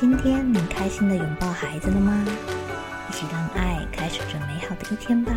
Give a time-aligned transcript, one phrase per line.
[0.00, 2.24] 今天你开心的拥抱孩子了吗？
[3.10, 5.32] 一起让爱开始这美好的一天吧。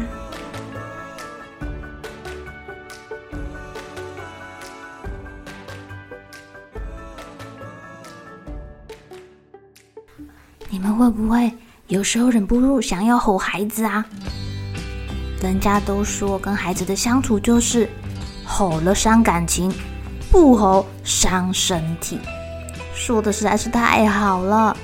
[10.69, 11.51] 你们会不会
[11.87, 14.05] 有时候忍不住想要吼孩子啊？
[15.41, 17.89] 人家都说跟孩子的相处就是
[18.45, 19.73] 吼了伤感情，
[20.29, 22.19] 不吼伤身体。
[22.93, 24.75] 说的实在是太好了，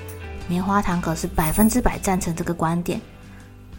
[0.48, 3.00] 棉花糖可是百分之百赞成这个观点，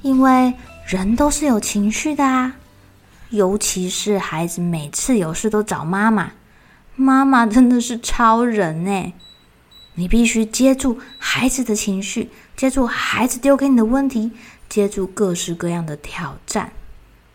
[0.01, 0.55] 因为
[0.87, 2.55] 人都是有情绪的啊，
[3.31, 6.33] 尤其是孩子每次有事都找妈妈，
[6.95, 9.12] 妈妈真的是超人呢。
[9.95, 14.31] 你必须接住孩子的情绪，接住孩子丢给你的问题，
[14.69, 16.71] 接住各式各样的挑战，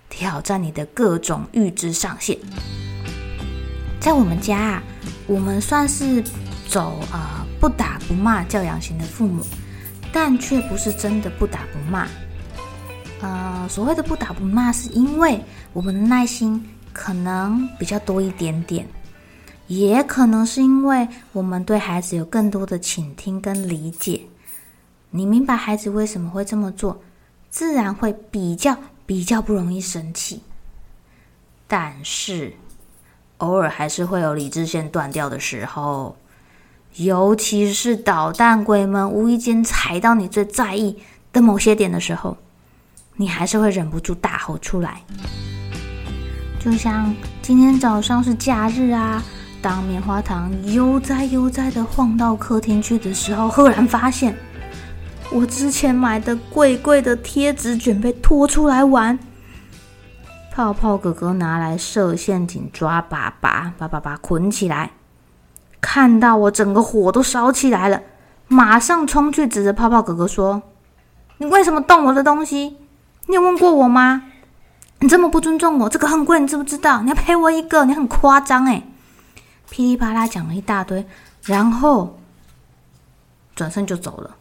[0.10, 2.38] 挑战你的各种预知上限。
[4.00, 4.84] 在我们家啊，
[5.28, 6.24] 我们算是。
[6.68, 9.44] 走啊，不打不骂教养型的父母，
[10.12, 12.08] 但却不是真的不打不骂。
[13.22, 15.40] 呃，所谓的不打不骂，是因为
[15.72, 18.88] 我们的耐心可能比较多一点点，
[19.68, 24.22] 也可能是因为我们对孩子有更多的倾听跟理解。
[25.12, 27.00] 你明白孩子为什么会这么做，
[27.50, 30.42] 自然会比较比较不容易生气。
[31.68, 32.54] 但是，
[33.38, 36.18] 偶尔还是会有理智线断掉的时候。
[36.96, 40.98] 尤其是捣蛋鬼们无意间踩到你最在意
[41.32, 42.38] 的某些点的时候，
[43.16, 45.02] 你还是会忍不住大吼出来。
[46.60, 49.22] 就像今天早上是假日啊，
[49.62, 54.36] 当棉花糖悠哉悠哉的晃到客厅去的时候，赫然发现
[55.32, 59.18] 我之前买的贵贵的贴纸卷被拖出来玩。
[60.54, 64.92] 泡泡哥哥拿来设陷阱抓爸爸，把爸爸捆起来。
[65.84, 68.02] 看到我，整个火都烧起来了，
[68.48, 70.64] 马上冲去指着泡泡哥哥说
[71.40, 72.78] ：“你为什么动我的东西？
[73.28, 74.24] 你有问过我吗？
[75.00, 77.02] 你这么不尊重我，这个很贵，你知不知道？
[77.02, 78.82] 你要赔我一个，你很夸张哎！”
[79.70, 81.06] 噼里啪啦讲了一大堆，
[81.44, 82.18] 然后
[83.54, 84.38] 转身就走了，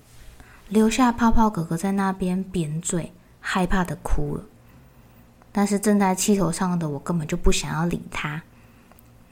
[0.69, 4.45] 留下泡泡哥哥在那边扁嘴，害怕的哭了。
[5.51, 8.43] 但是正在气头上的我根本就不想要理他。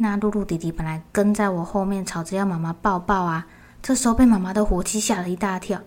[0.02, 3.46] 那露露弟弟本来跟在我后面，吵着要妈妈抱抱啊。
[3.82, 5.78] 这时候被妈妈的火气吓了一大跳，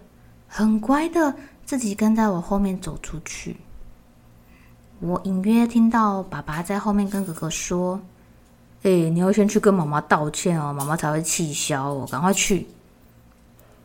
[0.48, 1.34] 很乖的
[1.66, 3.58] 自己跟在我后面走出去。
[5.00, 8.00] 我隐约听到爸爸在后面跟哥哥说
[8.84, 12.68] ：“哎，你要先去跟妈妈道歉哦，妈妈才会气消哦，赶快去。”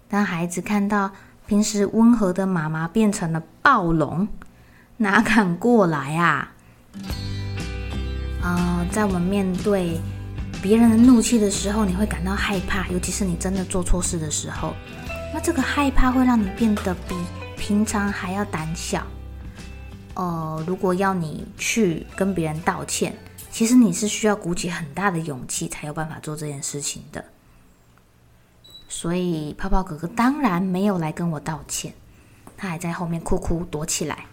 [0.09, 1.11] 当孩子看到
[1.47, 4.29] 平时温和的妈妈变成了暴龙，
[4.99, 6.53] 哪敢过来啊？
[8.43, 9.99] 啊，在我们面对。
[10.61, 14.75] 别人的怒气的时候，你会感到害怕，尤其是你真的做错事的时候。
[15.33, 17.15] 那这个害怕会让你变得比
[17.57, 19.07] 平常还要胆小。
[20.15, 23.17] 呃，如果要你去跟别人道歉，
[23.53, 27.25] 其实你是需要鼓起很大的勇气才有办法做这件事情的。
[28.89, 31.95] 所以泡泡哥哥当然没有来跟我道歉，
[32.57, 34.25] 他还在后面哭哭躲起来。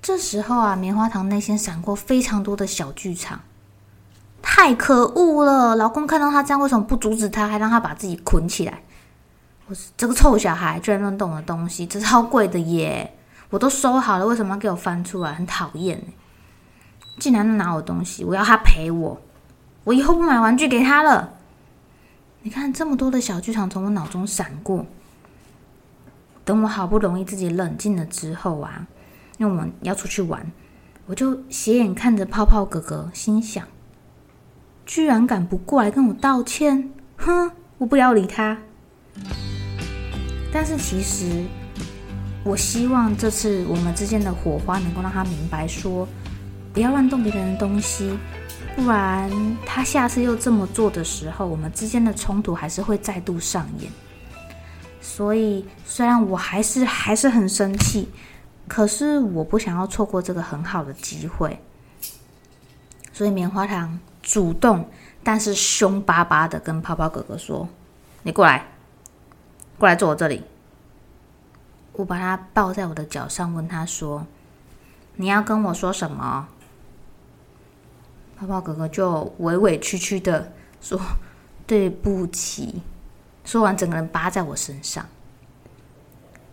[0.00, 3.38] 这时候啊，棉花糖内心闪过非常多的小剧场。
[4.52, 5.76] 太可恶了！
[5.76, 8.82] 老公看到他这样，为什么不阻止他，还让他把自己捆起来？
[9.68, 13.16] 我这个臭小孩，居然乱动我的东西，这超贵的耶！
[13.48, 15.32] 我都收好了，为什么要给我翻出来？
[15.32, 16.02] 很讨厌
[17.20, 19.22] 竟然拿我东西，我要他赔我！
[19.84, 21.34] 我以后不买玩具给他了。
[22.42, 24.84] 你看，这么多的小剧场从我脑中闪过。
[26.44, 28.88] 等我好不容易自己冷静了之后啊，
[29.38, 30.50] 因为我们要出去玩，
[31.06, 33.64] 我就斜眼看着泡泡哥哥，心想。
[34.90, 37.48] 居然敢不过来跟我道歉，哼！
[37.78, 38.58] 我不要理他。
[40.52, 41.44] 但是其实，
[42.42, 46.08] 我希望这次我们之间的火花能够让他明白，说
[46.74, 48.18] 不要乱动别人的东西，
[48.74, 49.30] 不然
[49.64, 53.88] 他下次又这么做的时候，我们之间的冲突还是会再度上演。
[55.00, 58.08] 所以，虽然我还是还是很生气，
[58.66, 61.56] 可是我不想要错过这个很好的机会。
[63.12, 63.96] 所以，棉花糖。
[64.22, 64.88] 主动，
[65.22, 67.68] 但是凶巴巴的跟泡泡哥哥说
[68.22, 68.66] ：“你过来，
[69.78, 70.42] 过来坐我这里。”
[71.94, 74.26] 我把他抱在我的脚上，问他说
[75.16, 76.48] ：“你要跟我说什么？”
[78.38, 80.50] 泡泡哥哥就委委屈屈的
[80.80, 80.98] 说
[81.66, 82.80] ：“对不起。”
[83.44, 85.04] 说完，整个人扒在我身上。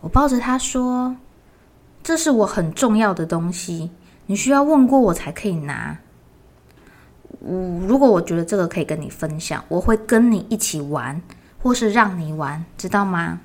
[0.00, 1.16] 我抱着他说
[2.02, 3.90] ：“这是我很重要的东西，
[4.26, 5.98] 你需要问过我才可以拿。
[7.40, 11.20] 我如果我觉得这个可以跟你分享，我会跟你一起玩，
[11.62, 13.40] 或是让你玩，知道吗？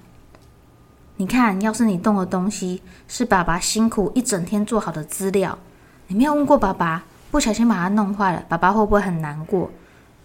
[1.17, 5.57] 你看，要是你动的东西是爸爸辛苦一整天做好的资料，
[6.07, 7.03] 你没有问过爸爸。”
[7.33, 9.71] 不小心把它弄坏了，爸爸会不会很难过？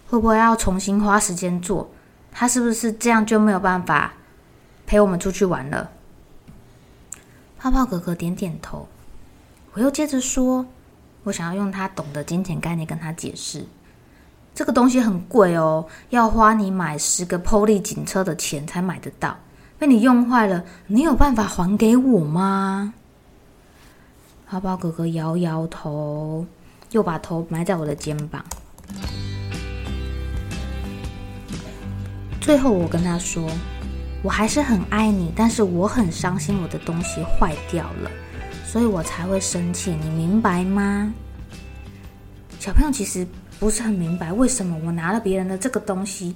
[0.07, 1.89] 会不会要重新花时间做？
[2.31, 4.13] 他是不是这样就没有办法
[4.85, 5.89] 陪我们出去玩了？
[7.57, 8.87] 泡泡哥哥点点头。
[9.73, 10.67] 我又接着说
[11.29, 13.63] ：“我想要用他懂的金钱概念跟他解释，
[14.55, 19.37] 这个东西很贵哦，要花你买十个 POLY 警车的钱才买得到。
[19.77, 22.95] 被你用坏了，你有办法还给我吗？”
[24.49, 26.45] 泡泡哥哥摇摇头。
[26.91, 28.43] 又把头埋在我的肩膀。
[32.41, 33.47] 最后，我跟他说
[34.25, 38.09] ：“我还是很爱你，但是我很伤心，我的东西坏掉了，
[38.71, 39.95] 所以我才会生气。
[39.99, 41.11] 你明白吗？”
[42.59, 43.25] 小朋友其实
[43.59, 46.35] 不是很明白，为什么我拿了别人的这个东西，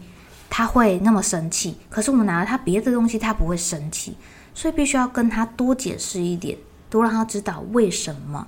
[0.50, 4.18] 他会那么生气，可是我拿了他别的东西，他不会生气。
[4.56, 6.58] 所以必须要跟他多解释一点，
[6.90, 8.48] 多让他知道为什么。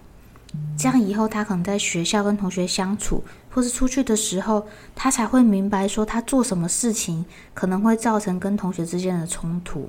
[0.76, 4.66] 这样以后，他可能在学校跟同学相处，或是出去的时候，
[4.96, 7.24] 他才会明白说他做什么事情
[7.54, 9.88] 可能会造成跟同学之间的冲突。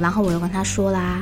[0.00, 1.20] 然后我又跟他说啦：“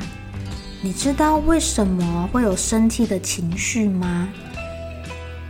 [0.83, 4.29] 你知道为什么会有生气的情绪吗？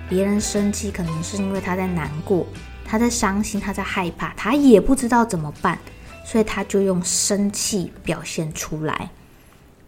[0.08, 2.46] 别人生气可能是因为他在难过，
[2.84, 5.78] 他在伤心，他在害怕，他也不知道怎么办，
[6.24, 9.10] 所以他就用生气表现出来。”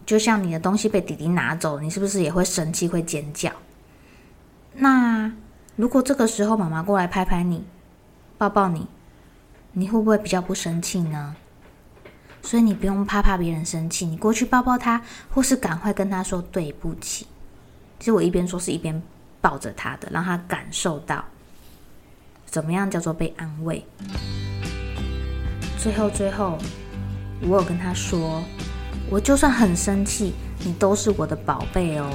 [0.05, 3.51] 就像你的东西被弟弟拿走，你是不是也会生气、会尖叫？
[4.75, 5.33] 那
[5.77, 7.65] 如果这个时候妈妈过来拍拍你、
[8.37, 8.87] 抱抱你，
[9.73, 11.37] 你会不会比较不生气呢？
[12.43, 15.01] 所以你不用怕怕别人生气，你过去抱抱他，
[15.31, 17.27] 或是赶快跟他说对不起。
[17.99, 19.01] 其实我一边说是一边
[19.41, 21.25] 抱着他的，让他感受到
[22.45, 23.85] 怎么样叫做被安慰。
[25.79, 26.59] 最后，最后，
[27.43, 28.43] 我有跟他说。
[29.11, 30.33] 我就算很生气，
[30.65, 32.09] 你都是我的宝贝哦，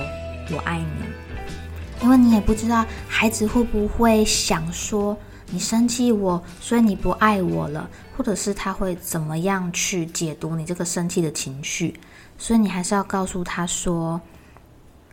[0.52, 2.04] 我爱你。
[2.04, 5.16] 因为你也不知道孩子会不会想说
[5.50, 12.00] 你生气我，所以你不爱我了，或者是他会怎么样去解读你这个生气的情绪。
[12.38, 14.20] 所以你还是要告诉他说，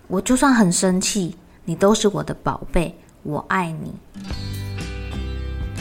[0.09, 3.95] 我就算很生气，你都是我的宝贝，我爱你。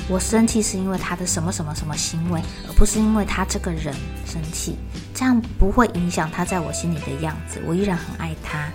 [0.09, 3.95] 我生气是因为他的什么什么什么行为，而不是因为他这个人
[4.25, 4.77] 生气。
[5.13, 8.69] 这样不会影响他在我心里的样子，我依然很爱他。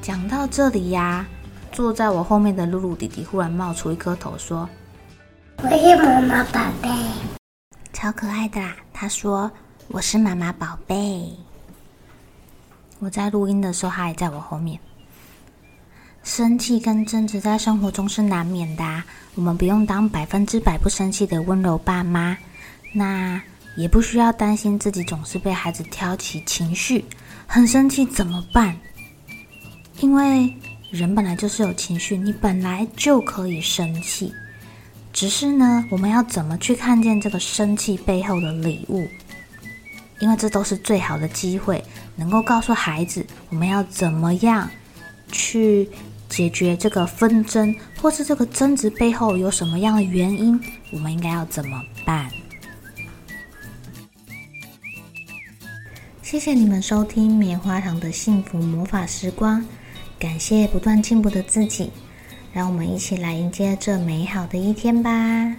[0.00, 1.26] 讲到这里呀，
[1.76, 4.66] 坐在我后面的露露弟弟忽然冒出一颗头，说
[5.62, 6.88] ：“我是妈妈宝贝，
[7.92, 9.50] 超可爱的啦。”他说
[9.88, 11.30] ：“我是妈妈宝贝。”
[12.98, 14.80] 我在录音的时候，他还在我后面。
[16.22, 19.02] 生气跟争执在生活中是难免的，
[19.34, 22.38] 我们不用当百分之百不生气的温柔爸妈。
[22.94, 23.38] 那。
[23.76, 27.04] 也不需要担心自己总是被孩子挑起情绪，
[27.46, 28.74] 很生气怎么办？
[30.00, 30.50] 因为
[30.90, 34.32] 人本来就是有情绪，你本来就可以生气，
[35.12, 39.08] 只是呢，我们要怎么去看见这个生气背后的礼物？
[40.20, 44.70] 因为这都是最好的机会，能够告诉孩子我们要怎么样
[45.30, 45.88] 去
[46.28, 50.58] 解决这个纷争，或是这个争执背后有什么样的原因，
[50.92, 52.30] 我们应该要怎么办？
[56.22, 59.64] 谢谢你们收听棉花糖的幸福魔法时光，
[60.18, 61.90] 感谢不断进步的自己，
[62.52, 65.56] 让我们一起来迎接这美好的一天吧。